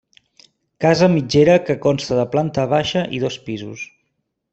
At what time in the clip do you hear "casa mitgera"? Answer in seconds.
0.85-1.57